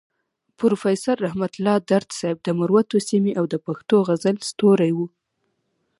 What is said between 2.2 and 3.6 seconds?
د مروتو سيمې او د